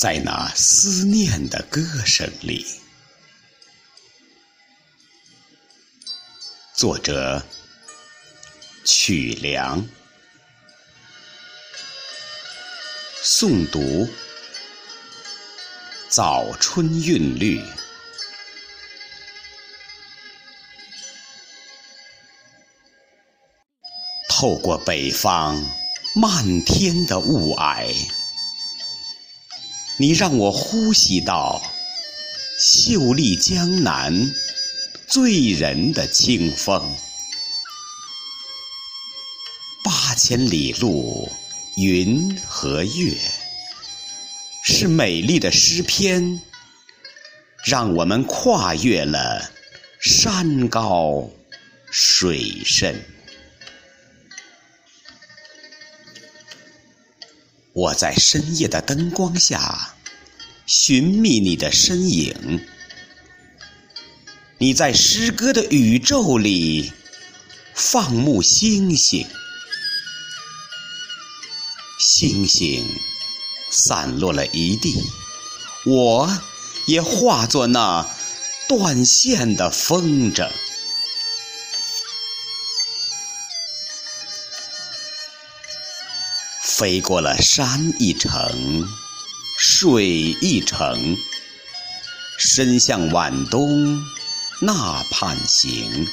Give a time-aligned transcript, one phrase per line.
[0.00, 2.66] 在那思念的歌声里。
[6.74, 7.44] 作者：
[8.82, 9.86] 曲梁，
[13.22, 14.08] 诵读：
[16.08, 17.62] 早春韵律。
[24.30, 25.62] 透过北方
[26.16, 27.94] 漫天的雾霭，
[30.00, 31.60] 你让我呼吸到
[32.58, 34.34] 秀丽江南
[35.06, 36.82] 醉人的清风。
[39.84, 41.28] 八千里路，
[41.76, 43.14] 云和月，
[44.64, 46.40] 是美丽的诗篇，
[47.66, 49.50] 让我们跨越了
[50.00, 51.28] 山高
[51.90, 53.04] 水深。
[57.80, 59.94] 我在深夜的灯光下
[60.66, 62.60] 寻觅你的身影，
[64.58, 66.92] 你在诗歌的宇宙里
[67.72, 69.26] 放牧星星，
[71.98, 72.84] 星星
[73.70, 75.02] 散落了一地，
[75.86, 76.38] 我
[76.84, 78.06] 也化作那
[78.68, 80.50] 断线的风筝。
[86.80, 88.88] 飞过了山一程，
[89.58, 90.06] 水
[90.40, 91.18] 一程，
[92.38, 94.02] 伸向晚冬
[94.62, 96.08] 那畔行。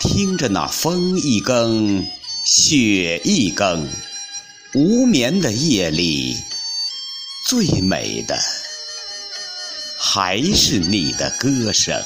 [0.00, 2.06] 听着那风一更，
[2.44, 3.88] 雪一更，
[4.74, 6.36] 无眠的夜里，
[7.46, 8.38] 最美的
[9.98, 12.04] 还是你的歌声，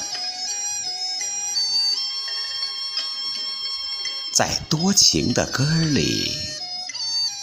[4.31, 6.31] 在多情的歌里。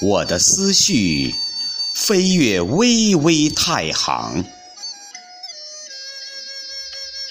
[0.03, 1.35] 我的思绪
[1.95, 4.45] 飞越巍巍太行，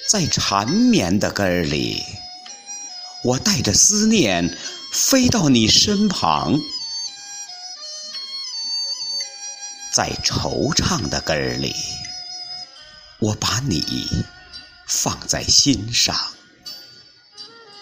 [0.09, 2.03] 在缠绵的根儿里，
[3.23, 4.57] 我带着思念
[4.91, 6.59] 飞到你身旁；
[9.93, 11.71] 在惆怅的根儿里，
[13.19, 14.09] 我把你
[14.87, 16.15] 放在心上，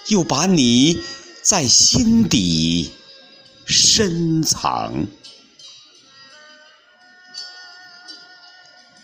[0.08, 1.02] 又把你
[1.42, 2.92] 在心底。
[3.66, 5.08] 深藏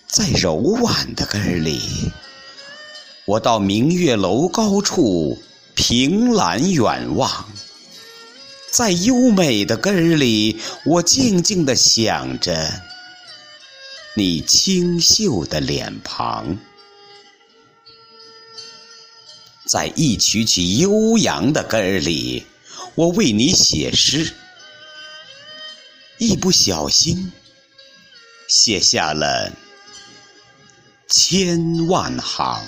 [0.08, 2.12] 在柔婉的歌里，
[3.26, 5.42] 我到明月楼高处
[5.76, 7.46] 凭栏远望；
[8.70, 12.82] 在优美的歌里，我静静地想着
[14.16, 16.58] 你清秀的脸庞；
[19.66, 22.46] 在一曲曲悠扬的歌里，
[22.96, 24.34] 我为你写诗。
[26.20, 27.32] 一不小心，
[28.50, 29.54] 写下了
[31.08, 32.62] 千万行。